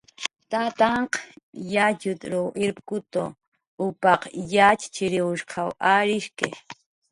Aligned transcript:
Tantanhq 0.51 1.13
yatxutruw 1.73 2.47
irpkutu, 2.65 3.23
upaq 3.85 4.21
yatxchirinhshqaw 4.53 5.69
arisht'ki 5.93 6.47